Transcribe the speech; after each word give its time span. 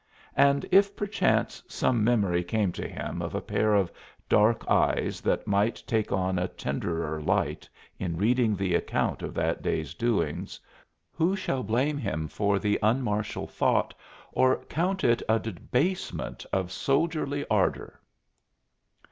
And 0.35 0.65
if 0.71 0.95
perchance 0.95 1.61
some 1.67 2.03
memory 2.03 2.43
came 2.43 2.71
to 2.71 2.87
him 2.87 3.21
of 3.21 3.35
a 3.35 3.39
pair 3.39 3.75
of 3.75 3.91
dark 4.27 4.67
eyes 4.67 5.21
that 5.21 5.45
might 5.45 5.83
take 5.85 6.11
on 6.11 6.39
a 6.39 6.47
tenderer 6.47 7.21
light 7.21 7.69
in 7.99 8.17
reading 8.17 8.55
the 8.55 8.73
account 8.73 9.21
of 9.21 9.35
that 9.35 9.61
day's 9.61 9.93
doings, 9.93 10.59
who 11.11 11.35
shall 11.35 11.61
blame 11.61 11.99
him 11.99 12.27
for 12.27 12.57
the 12.57 12.79
unmartial 12.81 13.45
thought 13.45 13.93
or 14.31 14.63
count 14.63 15.03
it 15.03 15.21
a 15.29 15.37
debasement 15.37 16.47
of 16.51 16.71
soldierly 16.71 17.45
ardor? 17.47 17.99